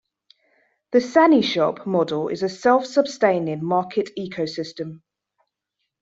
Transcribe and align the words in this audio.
The 0.93 0.97
SaniShop 0.97 1.85
model 1.85 2.29
is 2.29 2.41
a 2.41 2.49
self-sustaining 2.49 3.63
market 3.63 4.09
ecosystem. 4.17 5.01